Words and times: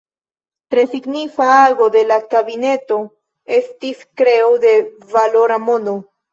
Tre 0.73 0.85
signifa 0.93 1.47
ago 1.65 1.89
de 1.97 2.01
la 2.13 2.17
kabineto 2.33 2.99
estis 3.61 4.03
kreo 4.23 4.51
de 4.67 4.75
valora 5.17 5.65
mono. 5.71 5.99